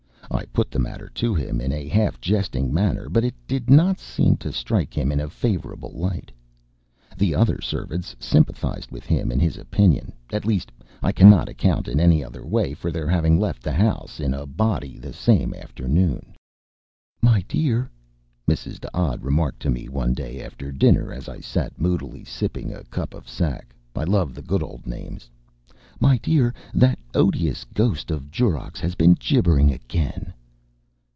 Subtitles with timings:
[0.33, 3.99] I put the matter to him in a half jesting manner; but it did not
[3.99, 6.31] seem to strike him in a favourable light.
[7.17, 10.71] The other servants sympathized with him in his opinion at least,
[11.03, 14.45] I cannot account in any other way for their having left the house in a
[14.45, 16.33] body the same afternoon.
[17.21, 17.89] "My dear,"
[18.49, 18.79] Mrs.
[18.79, 23.13] D'Odd remarked to me one day after dinner as I sat moodily sipping a cup
[23.13, 25.29] of sack I love the good old names
[25.99, 30.33] "my dear, that odious ghost of Jorrocks' has been gibbering again."